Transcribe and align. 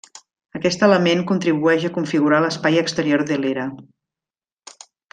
Aquest 0.59 0.85
element 0.87 1.21
contribueix 1.33 1.85
a 1.89 1.91
configurar 1.99 2.41
l'espai 2.47 2.83
exterior 2.85 3.27
de 3.33 3.41
l'era. 3.45 3.71